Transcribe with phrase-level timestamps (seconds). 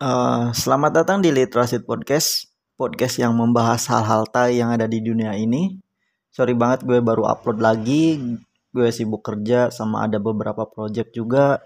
[0.00, 2.48] Uh, selamat datang di Literasi Podcast,
[2.80, 5.76] podcast yang membahas hal-hal tai yang ada di dunia ini.
[6.32, 8.16] Sorry banget gue baru upload lagi,
[8.72, 11.60] gue sibuk kerja sama ada beberapa project juga,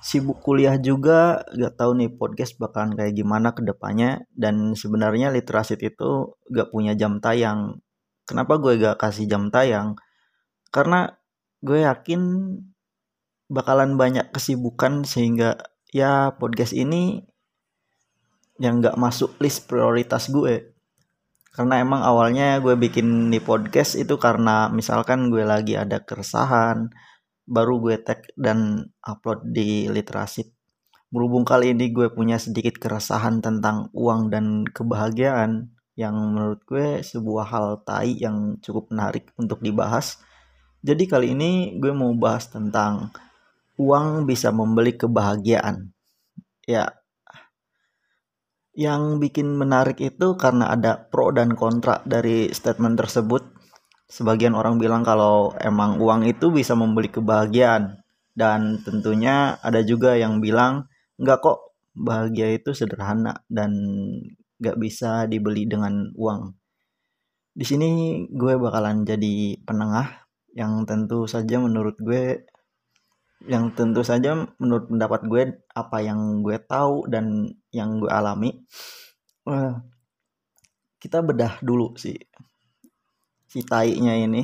[0.00, 4.24] sibuk kuliah juga, gak tahu nih podcast bakalan kayak gimana ke depannya.
[4.32, 7.76] Dan sebenarnya literasi itu gak punya jam tayang.
[8.24, 10.00] Kenapa gue gak kasih jam tayang?
[10.72, 11.12] Karena
[11.60, 12.20] gue yakin
[13.52, 15.60] bakalan banyak kesibukan sehingga
[15.92, 17.35] ya podcast ini
[18.62, 20.76] yang nggak masuk list prioritas gue.
[21.56, 26.92] Karena emang awalnya gue bikin di podcast itu karena misalkan gue lagi ada keresahan
[27.48, 30.44] baru gue tag dan upload di literasi.
[31.08, 37.46] Berhubung kali ini gue punya sedikit keresahan tentang uang dan kebahagiaan yang menurut gue sebuah
[37.48, 40.20] hal tai yang cukup menarik untuk dibahas.
[40.84, 43.14] Jadi kali ini gue mau bahas tentang
[43.80, 45.88] uang bisa membeli kebahagiaan.
[46.68, 46.90] Ya
[48.76, 53.40] yang bikin menarik itu karena ada pro dan kontra dari statement tersebut.
[54.06, 58.04] Sebagian orang bilang kalau emang uang itu bisa membeli kebahagiaan.
[58.36, 63.72] Dan tentunya ada juga yang bilang enggak kok bahagia itu sederhana dan
[64.60, 66.52] gak bisa dibeli dengan uang.
[67.56, 72.44] Di sini gue bakalan jadi penengah yang tentu saja menurut gue
[73.44, 78.56] yang tentu saja menurut pendapat gue apa yang gue tahu dan yang gue alami
[79.44, 79.76] uh,
[80.96, 82.16] kita bedah dulu sih
[83.46, 84.42] si tainya ini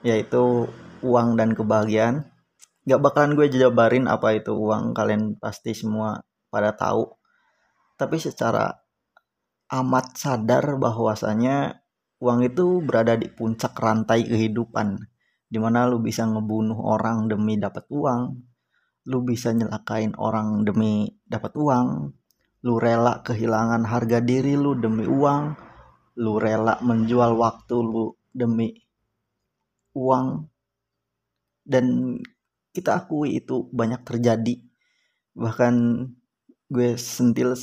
[0.00, 0.64] yaitu
[1.04, 2.28] uang dan kebahagiaan.
[2.88, 7.04] Gak bakalan gue jabarin apa itu uang kalian pasti semua pada tahu.
[8.00, 8.72] Tapi secara
[9.70, 11.84] amat sadar bahwasanya
[12.20, 14.98] uang itu berada di puncak rantai kehidupan
[15.50, 18.38] di mana lu bisa ngebunuh orang demi dapat uang
[19.08, 22.12] lu bisa nyelakain orang demi dapat uang
[22.60, 25.56] lu rela kehilangan harga diri lu demi uang.
[26.20, 28.76] Lu rela menjual waktu lu demi
[29.96, 30.44] uang.
[31.64, 32.16] Dan
[32.76, 34.60] kita akui itu banyak terjadi.
[35.32, 35.74] Bahkan
[36.70, 37.56] gue sentil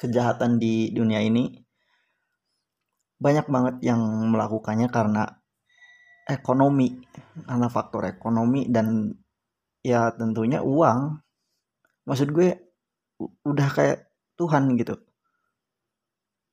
[0.00, 1.52] kejahatan di dunia ini.
[3.18, 5.26] Banyak banget yang melakukannya karena
[6.28, 7.00] ekonomi
[7.48, 9.10] karena faktor ekonomi dan
[9.82, 11.18] ya tentunya uang.
[12.06, 12.67] Maksud gue
[13.20, 14.08] udah kayak
[14.38, 14.94] Tuhan gitu.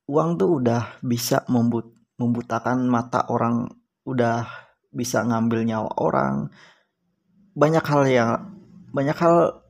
[0.09, 3.67] Uang tuh udah bisa membut membutakan mata orang
[4.07, 4.47] udah
[4.93, 6.35] bisa ngambil nyawa orang.
[7.55, 8.31] Banyak hal yang
[8.95, 9.65] banyak hal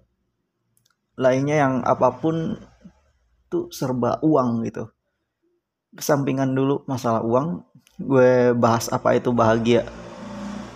[1.16, 2.60] lainnya yang apa pun
[3.50, 4.92] tuh serba uang gitu.
[5.96, 7.64] Kesampingan dulu masalah uang
[7.96, 9.88] gue bahas apa itu bahagia.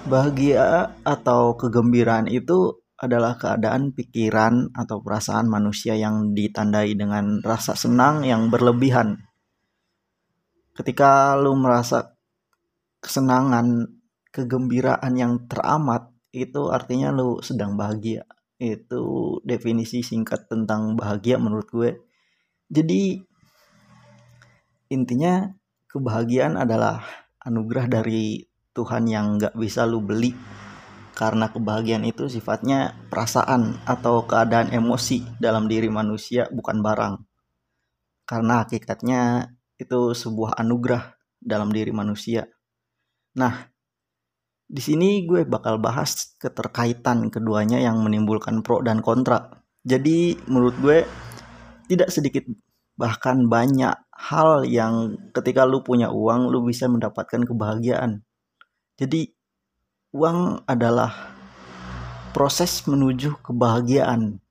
[0.08, 8.28] Bahagia atau kegembiraan itu adalah keadaan pikiran atau perasaan manusia yang ditandai dengan rasa senang
[8.28, 9.24] yang berlebihan.
[10.76, 12.20] Ketika lu merasa
[13.00, 13.88] kesenangan,
[14.36, 18.28] kegembiraan yang teramat, itu artinya lu sedang bahagia.
[18.60, 21.92] Itu definisi singkat tentang bahagia menurut gue.
[22.68, 23.16] Jadi
[24.92, 25.48] intinya
[25.88, 27.00] kebahagiaan adalah
[27.48, 28.44] anugerah dari
[28.76, 30.36] Tuhan yang gak bisa lu beli
[31.20, 37.20] karena kebahagiaan itu sifatnya perasaan atau keadaan emosi dalam diri manusia bukan barang.
[38.24, 42.48] Karena hakikatnya itu sebuah anugerah dalam diri manusia.
[43.36, 43.68] Nah
[44.64, 49.60] di sini gue bakal bahas keterkaitan keduanya yang menimbulkan pro dan kontra.
[49.84, 51.04] Jadi menurut gue
[51.92, 52.48] tidak sedikit
[52.96, 58.24] bahkan banyak hal yang ketika lu punya uang lu bisa mendapatkan kebahagiaan.
[58.96, 59.36] Jadi
[60.10, 61.38] uang adalah
[62.34, 64.42] proses menuju kebahagiaan.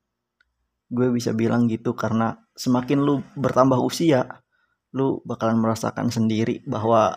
[0.88, 4.24] Gue bisa bilang gitu karena semakin lu bertambah usia
[4.96, 7.12] lu bakalan merasakan sendiri bahwa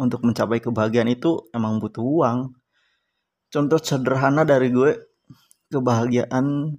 [0.00, 2.56] untuk mencapai kebahagiaan itu emang butuh uang.
[3.52, 4.96] Contoh sederhana dari gue
[5.68, 6.72] kebahagiaan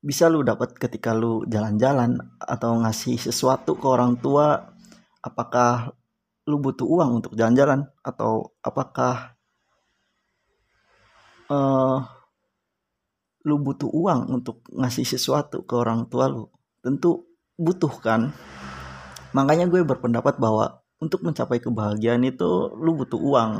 [0.00, 4.72] bisa lu dapat ketika lu jalan-jalan atau ngasih sesuatu ke orang tua.
[5.20, 5.90] Apakah
[6.46, 9.35] lu butuh uang untuk jalan-jalan atau apakah
[11.50, 11.98] uh,
[13.46, 16.50] lu butuh uang untuk ngasih sesuatu ke orang tua lu
[16.82, 17.26] tentu
[17.56, 18.34] butuh kan
[19.34, 23.52] makanya gue berpendapat bahwa untuk mencapai kebahagiaan itu lu butuh uang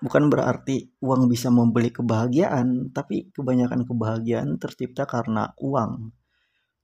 [0.00, 6.10] bukan berarti uang bisa membeli kebahagiaan, tapi kebanyakan kebahagiaan tercipta karena uang.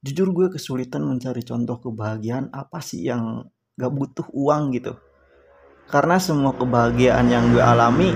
[0.04, 4.94] Jujur gue kesulitan mencari contoh kebahagiaan apa sih yang gak butuh uang gitu.
[5.88, 8.12] Karena semua kebahagiaan yang gue alami,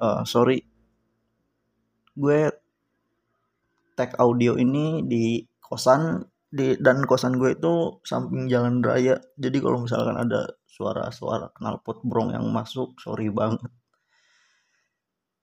[0.00, 0.62] uh, sorry,
[2.16, 2.40] gue
[3.96, 9.20] tag audio ini di kosan di dan kosan gue itu samping jalan raya.
[9.36, 13.72] Jadi kalau misalkan ada suara-suara knalpot brong yang masuk sorry banget.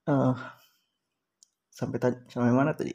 [0.03, 0.35] Uh,
[1.71, 2.93] sampai tadi sampai mana tadi?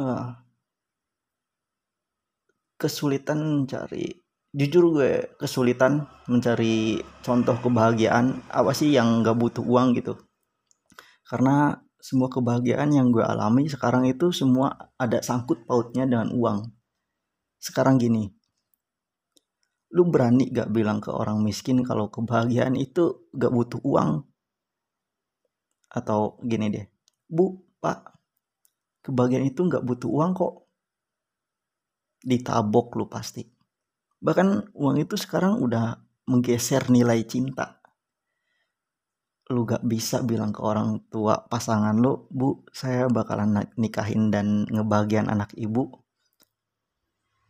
[0.00, 0.32] Uh,
[2.80, 4.08] kesulitan mencari
[4.50, 10.18] jujur gue kesulitan mencari contoh kebahagiaan apa sih yang gak butuh uang gitu
[11.30, 16.72] karena semua kebahagiaan yang gue alami sekarang itu semua ada sangkut pautnya dengan uang.
[17.60, 18.24] Sekarang gini,
[19.92, 24.24] lu berani gak bilang ke orang miskin kalau kebahagiaan itu gak butuh uang?
[25.92, 26.88] Atau gini deh,
[27.28, 28.16] bu, pak,
[29.04, 30.54] kebahagiaan itu gak butuh uang kok.
[32.24, 33.44] Ditabok lu pasti.
[34.20, 35.96] Bahkan uang itu sekarang udah
[36.28, 37.80] menggeser nilai cinta
[39.50, 45.26] lu gak bisa bilang ke orang tua pasangan lu, bu saya bakalan nikahin dan ngebagian
[45.26, 45.90] anak ibu.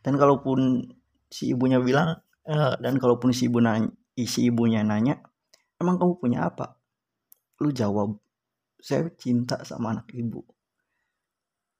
[0.00, 0.88] Dan kalaupun
[1.28, 2.16] si ibunya bilang,
[2.48, 5.20] eh, dan kalaupun si ibu nanya, si ibunya nanya,
[5.76, 6.80] emang kamu punya apa?
[7.60, 8.16] Lu jawab,
[8.80, 10.40] saya cinta sama anak ibu.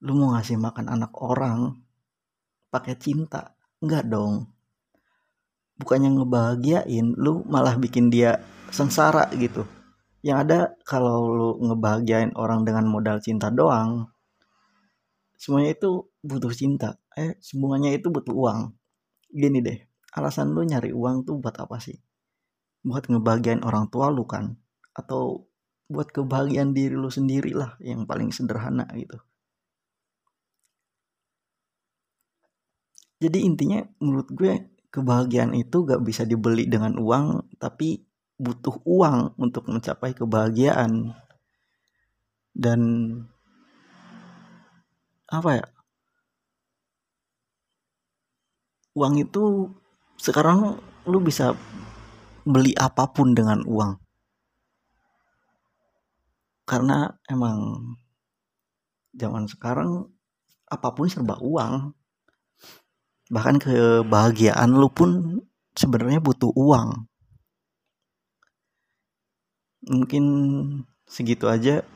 [0.05, 1.81] Lu mau ngasih makan anak orang
[2.69, 3.57] pakai cinta?
[3.81, 4.53] Enggak dong.
[5.81, 8.37] Bukannya ngebahagiain, lu malah bikin dia
[8.69, 9.65] sengsara gitu.
[10.21, 14.13] Yang ada kalau lu ngebahagiain orang dengan modal cinta doang
[15.41, 17.01] semuanya itu butuh cinta.
[17.17, 18.61] Eh semuanya itu butuh uang.
[19.33, 19.79] Gini deh
[20.13, 21.97] alasan lu nyari uang tuh buat apa sih?
[22.85, 24.61] Buat ngebahagiain orang tua lu kan?
[24.93, 25.49] Atau
[25.89, 29.17] buat kebahagiaan diri lu sendiri lah yang paling sederhana gitu.
[33.21, 34.53] Jadi intinya menurut gue
[34.91, 38.03] kebahagiaan itu gak bisa dibeli dengan uang tapi
[38.41, 41.15] butuh uang untuk mencapai kebahagiaan.
[42.51, 42.81] Dan
[45.31, 45.67] apa ya?
[48.99, 49.71] Uang itu
[50.19, 51.55] sekarang lu bisa
[52.43, 54.01] beli apa pun dengan uang.
[56.67, 57.79] Karena emang
[59.15, 60.11] zaman sekarang
[60.71, 61.95] apa pun serba uang
[63.31, 65.41] bahkan kebahagiaan lu pun
[65.79, 67.07] sebenarnya butuh uang.
[69.87, 70.25] Mungkin
[71.07, 71.87] segitu aja.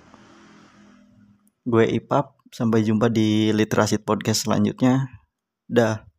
[1.66, 5.10] Gue Ipap sampai jumpa di literasi podcast selanjutnya.
[5.66, 6.13] Dah